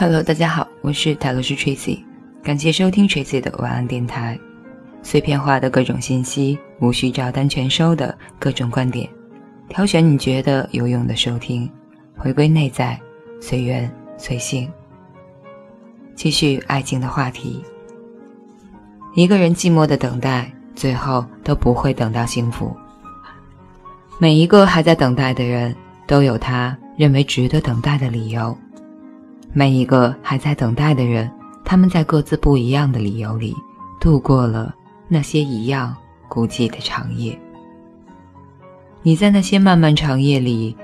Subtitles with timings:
[0.00, 1.98] Hello，大家好，我是泰罗斯 Tracy，
[2.40, 4.38] 感谢收听 Tracy 的晚安电台。
[5.02, 9.10] 碎片化的各种信息，无需照单全收的各种观点，
[9.68, 11.68] 挑选你觉得有用的收听，
[12.16, 12.96] 回归内在，
[13.40, 14.70] 随缘随性。
[16.14, 17.60] 继续爱情的话题。
[19.16, 22.72] 一个人寂寞的等待，最后都不会等到幸福。
[24.20, 25.74] 每一个还在等待的人，
[26.06, 28.56] 都有他认为值得等待的理由。
[29.58, 31.28] 每一个还在等待的人，
[31.64, 33.56] 他们在各自不一样的理由里，
[34.00, 34.72] 度过了
[35.08, 35.96] 那些一样
[36.28, 37.36] 孤寂的长夜。
[39.02, 40.76] 你在那些漫漫长夜里，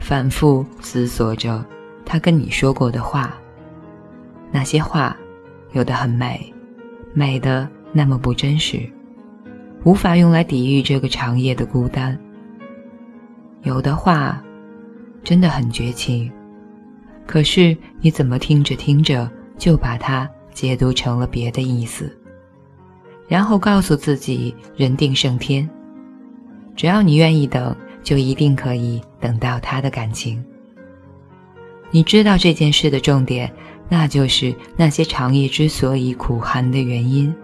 [0.00, 1.62] 反复思索着
[2.06, 3.36] 他跟你说过的话。
[4.50, 5.14] 那些话，
[5.72, 6.50] 有的很美，
[7.12, 8.80] 美的那么不真实，
[9.84, 12.18] 无法用来抵御这个长夜的孤单。
[13.60, 14.42] 有的话，
[15.22, 16.32] 真的很绝情。
[17.26, 22.16] 可是你怎么听着听着就把它解读成了别的意思，
[23.28, 25.68] 然后告诉自己人定胜天，
[26.76, 30.42] 只要你愿意等，就一定可以等到他的感情。
[31.90, 33.52] 你知道这件事的重点，
[33.88, 37.34] 那就是那些长夜之所以苦寒的原因。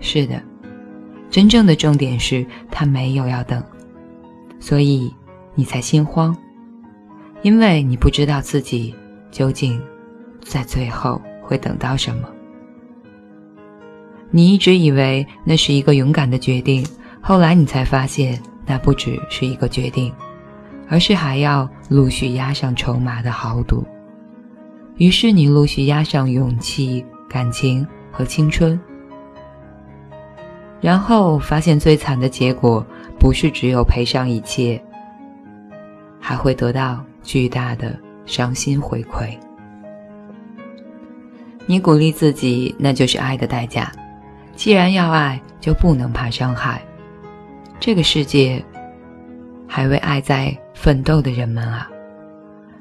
[0.00, 0.42] 是的，
[1.30, 3.62] 真正的重点是他没有要等，
[4.60, 5.12] 所以
[5.54, 6.36] 你才心慌。
[7.42, 8.94] 因为你不知道自己
[9.30, 9.80] 究竟
[10.42, 12.28] 在最后会等到什么，
[14.30, 16.84] 你一直以为那是一个勇敢的决定，
[17.20, 20.12] 后来你才发现那不只是一个决定，
[20.88, 23.86] 而是还要陆续押上筹码的豪赌。
[24.96, 28.80] 于是你陆续押上勇气、感情和青春，
[30.80, 32.84] 然后发现最惨的结果
[33.18, 34.82] 不是只有赔上一切，
[36.18, 37.04] 还会得到。
[37.26, 39.36] 巨大的伤心回馈。
[41.66, 43.92] 你鼓励自己，那就是爱的代价。
[44.54, 46.80] 既然要爱，就不能怕伤害。
[47.80, 48.64] 这个世界，
[49.66, 51.90] 还为爱在奋斗的人们啊，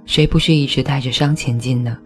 [0.06, 1.98] 谁不是一直带着伤前进呢？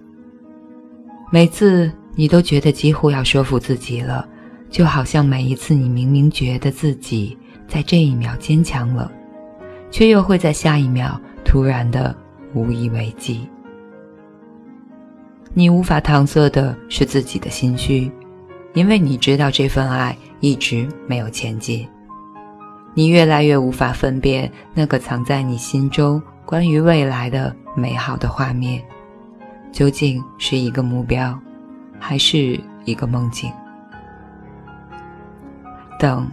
[1.29, 4.27] 每次你都觉得几乎要说服自己了，
[4.69, 9.11] 就好像每一次你明明觉得自己在这一秒坚强了，
[9.91, 12.15] 却又会在下一秒突然的。
[12.53, 13.47] 无以为继。
[15.53, 18.11] 你无法搪塞的是自己的心虚，
[18.73, 21.87] 因为你知道这份爱一直没有前进。
[22.93, 28.83] 你越来越无法分辨那个藏在你心中关于未来的美好的画面，
[29.71, 31.37] 究竟是一个目标，
[31.99, 33.51] 还是一个梦境？
[35.99, 36.29] 等，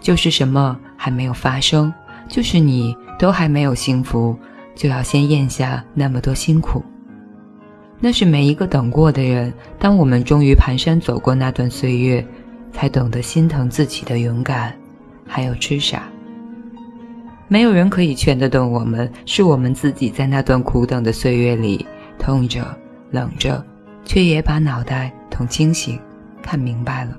[0.00, 1.92] 就是什么还没有发生，
[2.28, 4.36] 就是你都还没有幸福。
[4.78, 6.80] 就要先咽下那么多辛苦，
[7.98, 9.52] 那是每一个等过的人。
[9.76, 12.24] 当我们终于蹒跚走过那段岁月，
[12.72, 14.72] 才懂得心疼自己的勇敢，
[15.26, 16.04] 还有痴傻。
[17.48, 21.84] 没有人可以劝得动我们，是我们自己在那段苦等的岁月里，
[22.16, 22.64] 痛着、
[23.10, 23.60] 冷着，
[24.04, 25.98] 却也把脑袋痛清醒，
[26.40, 27.18] 看明白了。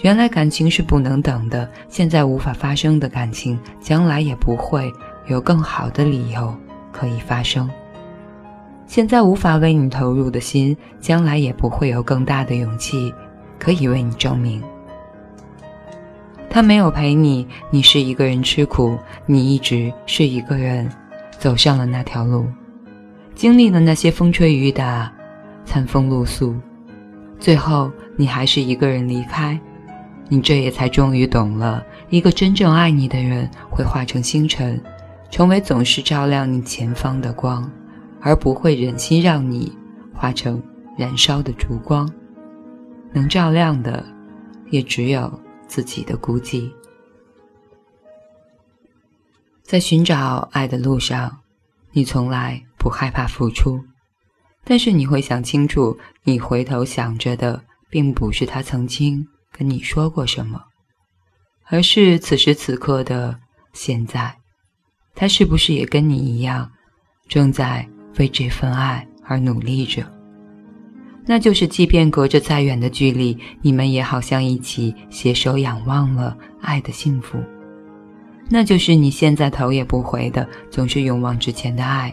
[0.00, 4.90] 原来感情是不能等的，现在无法发生的感情，将来也不会。
[5.30, 6.52] 有更好的理由
[6.90, 7.70] 可以发生。
[8.84, 13.14] 现在无法为你投入的心，将来也不会有更大的勇气
[13.60, 14.60] 可以为你证明。
[16.50, 20.90] 他没有陪你，你是一个人吃苦，你一直是一个人
[21.38, 22.44] 走上了那条路，
[23.36, 25.12] 经历了那些风吹雨打、
[25.64, 26.56] 餐风露宿，
[27.38, 29.58] 最后你还是一个人离开。
[30.28, 34.80] 你这也才终于懂了，一个真正爱你的人会化成星辰。
[35.30, 37.70] 成为总是照亮你前方的光，
[38.20, 39.72] 而不会忍心让你
[40.12, 40.62] 化成
[40.98, 42.10] 燃烧的烛光。
[43.12, 44.04] 能照亮的，
[44.70, 46.70] 也只有自己的孤寂。
[49.62, 51.38] 在寻找爱的路上，
[51.92, 53.80] 你从来不害怕付出，
[54.64, 60.60] 但是你会想清楚，你回头想着的，并不是他曾经跟你说过什么，
[61.66, 63.38] 而是此时此刻的
[63.72, 64.39] 现在。
[65.14, 66.70] 他是不是也跟你一样，
[67.28, 67.86] 正在
[68.18, 70.04] 为这份爱而努力着？
[71.26, 77.38] 那就是，即便隔着再远的距离，你们也好像一起携手仰望了爱的幸福。
[78.48, 82.12] 那就是你现在头也不回的，总是勇往直前的爱。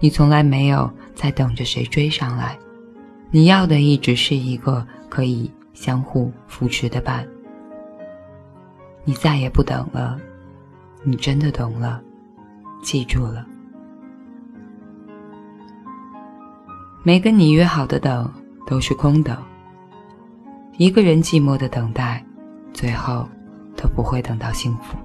[0.00, 2.58] 你从来没有在等着谁追上来，
[3.30, 7.24] 你要的一直是一个可以相互扶持的伴。
[9.04, 10.18] 你再也不等了，
[11.04, 12.02] 你真的懂了。
[12.82, 13.46] 记住了，
[17.02, 18.32] 没跟你约好的等
[18.66, 19.36] 都是空等。
[20.76, 22.24] 一个人寂寞的等待，
[22.72, 23.28] 最后
[23.76, 24.96] 都不会等到幸福。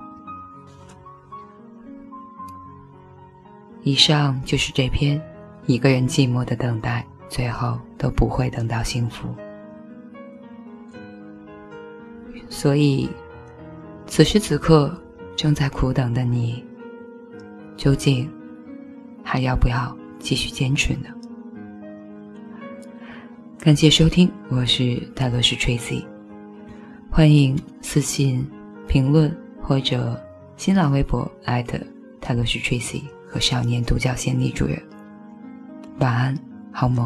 [3.82, 5.20] 以上就是这篇
[5.66, 9.28] 《一个人寂寞的等待，最后都不会等到幸福》。
[12.50, 13.10] 所以，
[14.06, 14.96] 此时此刻
[15.36, 16.64] 正在苦等的你，
[17.84, 18.32] 究竟
[19.26, 21.10] 还要不要继续坚持呢？
[23.60, 26.06] 感谢收听，我是泰罗斯 Tracy，
[27.12, 28.50] 欢迎私信、
[28.88, 30.18] 评论或者
[30.56, 31.78] 新浪微博艾特
[32.22, 34.82] 泰罗斯 Tracy 和少年独角仙女主人。
[36.00, 36.40] 晚安，
[36.72, 37.06] 好梦。